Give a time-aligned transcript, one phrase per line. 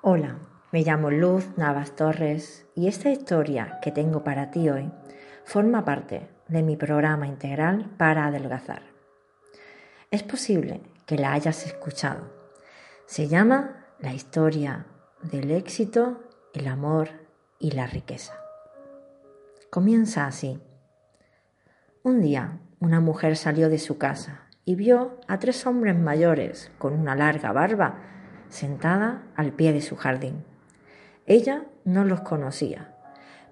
[0.00, 0.38] Hola,
[0.70, 4.92] me llamo Luz Navas Torres y esta historia que tengo para ti hoy
[5.44, 8.82] forma parte de mi programa integral para adelgazar.
[10.12, 12.32] Es posible que la hayas escuchado.
[13.06, 14.86] Se llama La historia
[15.20, 16.22] del éxito,
[16.54, 17.08] el amor
[17.58, 18.34] y la riqueza.
[19.68, 20.62] Comienza así.
[22.04, 26.92] Un día una mujer salió de su casa y vio a tres hombres mayores con
[26.92, 28.17] una larga barba
[28.48, 30.44] sentada al pie de su jardín.
[31.26, 32.94] Ella no los conocía,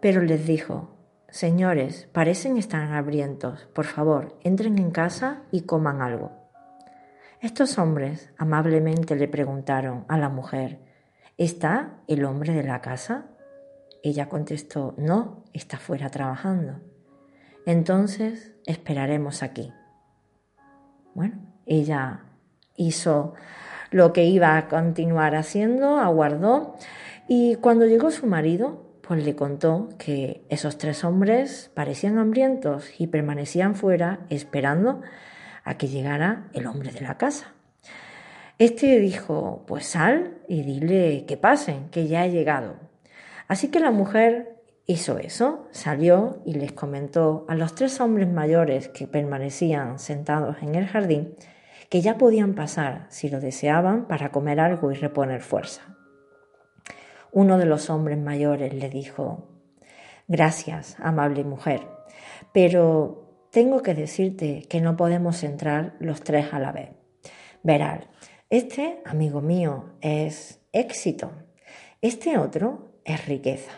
[0.00, 0.90] pero les dijo,
[1.28, 6.32] Señores, parecen estar hambrientos, por favor, entren en casa y coman algo.
[7.40, 10.78] Estos hombres amablemente le preguntaron a la mujer,
[11.36, 13.26] ¿Está el hombre de la casa?
[14.04, 16.80] Ella contestó, no, está fuera trabajando.
[17.66, 19.72] Entonces esperaremos aquí.
[21.12, 22.20] Bueno, ella
[22.76, 23.34] hizo
[23.94, 26.74] lo que iba a continuar haciendo, aguardó
[27.28, 33.06] y cuando llegó su marido, pues le contó que esos tres hombres parecían hambrientos y
[33.06, 35.00] permanecían fuera esperando
[35.62, 37.54] a que llegara el hombre de la casa.
[38.58, 42.74] Este dijo, pues sal y dile que pasen, que ya he llegado.
[43.46, 44.56] Así que la mujer
[44.86, 50.74] hizo eso, salió y les comentó a los tres hombres mayores que permanecían sentados en
[50.74, 51.36] el jardín
[51.90, 55.82] que ya podían pasar, si lo deseaban, para comer algo y reponer fuerza.
[57.32, 59.48] Uno de los hombres mayores le dijo,
[60.26, 61.86] Gracias, amable mujer,
[62.52, 66.90] pero tengo que decirte que no podemos entrar los tres a la vez.
[67.62, 68.06] Verás,
[68.48, 71.30] este, amigo mío, es éxito,
[72.00, 73.72] este otro es riqueza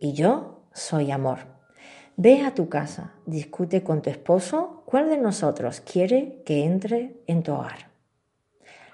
[0.00, 1.55] y yo soy amor.
[2.18, 7.42] Ve a tu casa, discute con tu esposo cuál de nosotros quiere que entre en
[7.42, 7.90] tu hogar.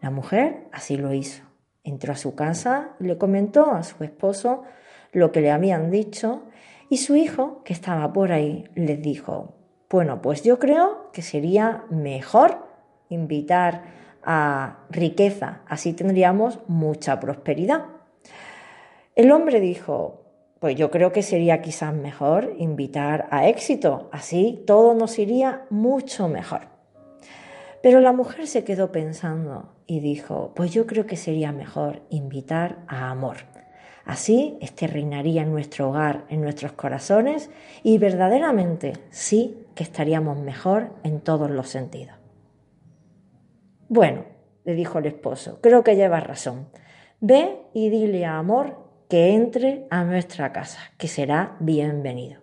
[0.00, 1.44] La mujer así lo hizo.
[1.84, 4.64] Entró a su casa y le comentó a su esposo
[5.12, 6.42] lo que le habían dicho
[6.90, 9.54] y su hijo, que estaba por ahí, le dijo,
[9.88, 12.66] bueno, pues yo creo que sería mejor
[13.10, 13.84] invitar
[14.24, 17.84] a riqueza, así tendríamos mucha prosperidad.
[19.14, 20.23] El hombre dijo,
[20.64, 26.26] pues yo creo que sería quizás mejor invitar a éxito, así todo nos iría mucho
[26.26, 26.68] mejor.
[27.82, 32.78] Pero la mujer se quedó pensando y dijo, pues yo creo que sería mejor invitar
[32.88, 33.36] a amor.
[34.06, 37.50] Así este reinaría en nuestro hogar, en nuestros corazones
[37.82, 42.16] y verdaderamente sí que estaríamos mejor en todos los sentidos.
[43.90, 44.24] Bueno,
[44.64, 46.68] le dijo el esposo, creo que llevas razón.
[47.20, 48.83] Ve y dile a amor
[49.14, 52.40] que entre a nuestra casa, que será bienvenido.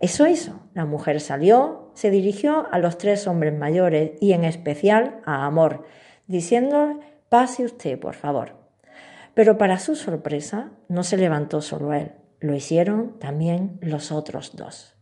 [0.00, 0.60] Eso hizo.
[0.74, 5.86] La mujer salió, se dirigió a los tres hombres mayores y en especial a Amor,
[6.26, 6.96] diciéndole,
[7.30, 8.56] pase usted, por favor.
[9.32, 14.94] Pero para su sorpresa, no se levantó solo él, lo hicieron también los otros dos.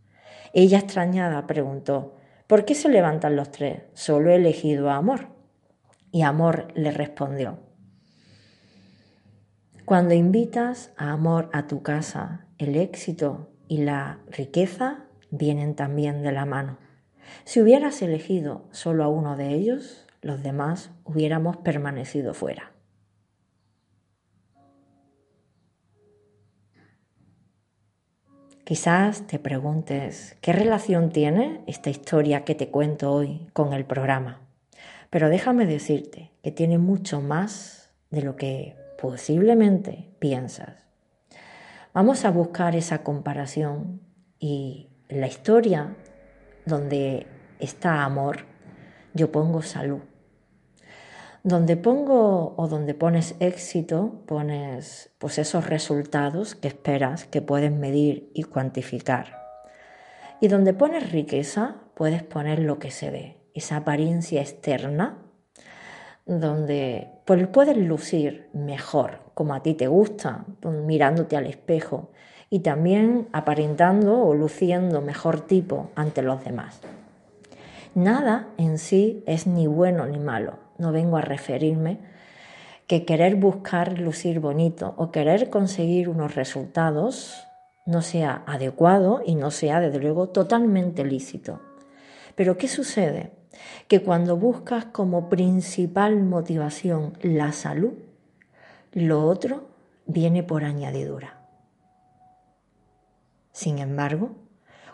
[0.53, 2.15] Ella extrañada preguntó,
[2.47, 3.83] ¿por qué se levantan los tres?
[3.95, 5.31] Solo he elegido a Amor.
[6.13, 7.59] Y Amor le respondió,
[9.87, 16.33] cuando invitas a amor a tu casa, el éxito y la riqueza vienen también de
[16.33, 16.79] la mano.
[17.45, 22.73] Si hubieras elegido solo a uno de ellos, los demás hubiéramos permanecido fuera.
[28.65, 34.41] Quizás te preguntes qué relación tiene esta historia que te cuento hoy con el programa,
[35.11, 40.87] pero déjame decirte que tiene mucho más de lo que posiblemente piensas.
[41.93, 44.01] Vamos a buscar esa comparación
[44.39, 45.97] y la historia
[46.67, 47.27] donde
[47.59, 48.45] está amor,
[49.15, 50.01] yo pongo salud.
[51.43, 58.31] Donde pongo o donde pones éxito, pones pues esos resultados que esperas, que puedes medir
[58.35, 59.47] y cuantificar.
[60.41, 65.26] Y donde pones riqueza, puedes poner lo que se ve, esa apariencia externa
[66.27, 70.45] donde pues puedes lucir mejor, como a ti te gusta,
[70.85, 72.11] mirándote al espejo
[72.51, 76.81] y también aparentando o luciendo mejor tipo ante los demás.
[77.95, 80.59] Nada en sí es ni bueno ni malo.
[80.79, 81.99] No vengo a referirme
[82.87, 87.47] que querer buscar lucir bonito o querer conseguir unos resultados
[87.87, 91.61] no sea adecuado y no sea, desde luego, totalmente lícito.
[92.35, 93.31] Pero ¿qué sucede?
[93.89, 97.93] Que cuando buscas como principal motivación la salud,
[98.93, 99.69] lo otro
[100.07, 101.41] viene por añadidura.
[103.53, 104.31] Sin embargo,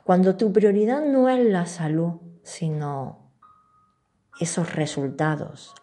[0.04, 3.18] cuando tu prioridad no es la salud, sino
[4.40, 5.74] esos resultados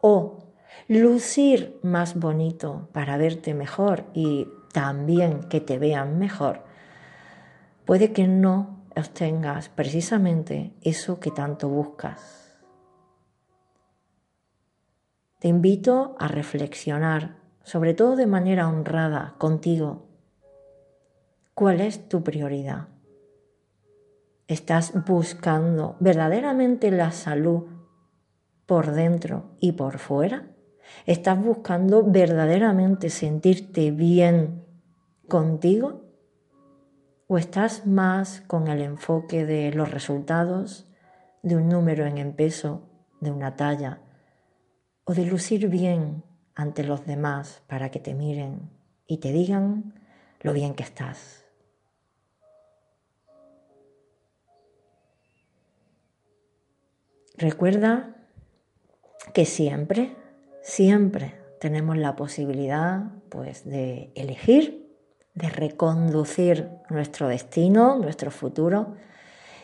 [0.00, 0.48] o
[0.88, 6.62] lucir más bonito para verte mejor y también que te vean mejor,
[7.84, 12.56] puede que no obtengas precisamente eso que tanto buscas.
[15.38, 20.08] Te invito a reflexionar, sobre todo de manera honrada contigo,
[21.54, 22.88] cuál es tu prioridad.
[24.48, 27.64] ¿Estás buscando verdaderamente la salud
[28.66, 30.48] por dentro y por fuera?
[31.06, 34.64] ¿Estás buscando verdaderamente sentirte bien
[35.28, 36.07] contigo?
[37.30, 40.88] ¿O estás más con el enfoque de los resultados,
[41.42, 42.88] de un número en peso,
[43.20, 44.00] de una talla,
[45.04, 48.70] o de lucir bien ante los demás para que te miren
[49.06, 49.92] y te digan
[50.40, 51.44] lo bien que estás?
[57.36, 58.16] Recuerda
[59.34, 60.16] que siempre,
[60.62, 64.87] siempre tenemos la posibilidad pues de elegir,
[65.38, 68.96] de reconducir nuestro destino, nuestro futuro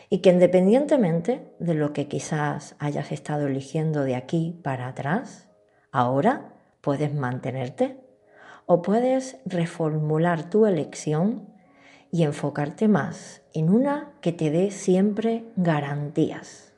[0.09, 5.49] y que independientemente de lo que quizás hayas estado eligiendo de aquí para atrás,
[5.91, 7.99] ahora puedes mantenerte
[8.65, 11.49] o puedes reformular tu elección
[12.09, 16.73] y enfocarte más en una que te dé siempre garantías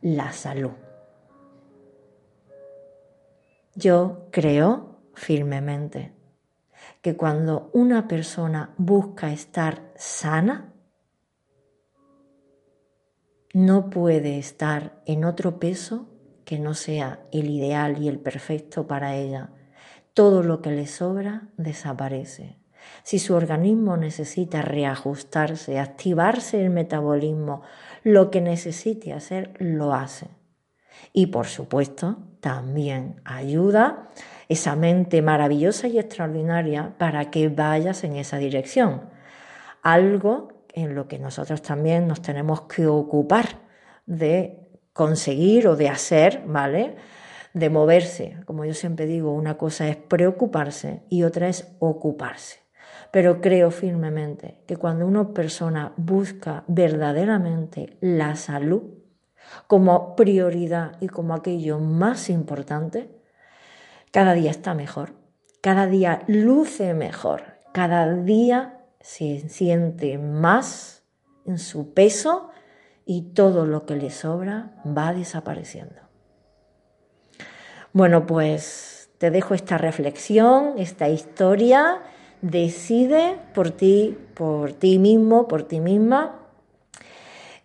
[0.00, 0.70] la salud.
[3.74, 6.12] Yo creo firmemente
[7.06, 10.74] que cuando una persona busca estar sana,
[13.54, 16.08] no puede estar en otro peso
[16.44, 19.50] que no sea el ideal y el perfecto para ella.
[20.14, 22.58] Todo lo que le sobra desaparece.
[23.04, 27.62] Si su organismo necesita reajustarse, activarse el metabolismo,
[28.02, 30.26] lo que necesite hacer, lo hace.
[31.12, 34.10] Y por supuesto, también ayuda
[34.48, 39.02] esa mente maravillosa y extraordinaria para que vayas en esa dirección.
[39.82, 43.60] Algo en lo que nosotros también nos tenemos que ocupar
[44.04, 44.60] de
[44.92, 46.96] conseguir o de hacer, ¿vale?
[47.54, 48.38] De moverse.
[48.44, 52.60] Como yo siempre digo, una cosa es preocuparse y otra es ocuparse.
[53.10, 58.82] Pero creo firmemente que cuando una persona busca verdaderamente la salud
[59.66, 63.15] como prioridad y como aquello más importante,
[64.16, 65.12] cada día está mejor,
[65.60, 71.02] cada día luce mejor, cada día se siente más
[71.44, 72.48] en su peso
[73.04, 76.00] y todo lo que le sobra va desapareciendo.
[77.92, 82.00] Bueno, pues te dejo esta reflexión, esta historia
[82.40, 86.40] Decide por ti, por ti mismo, por ti misma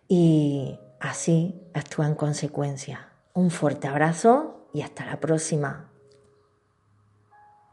[0.09, 3.09] y así actúa en consecuencia.
[3.33, 5.90] Un fuerte abrazo y hasta la próxima.